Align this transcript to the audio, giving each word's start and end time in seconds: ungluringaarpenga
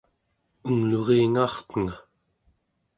ungluringaarpenga 0.67 1.95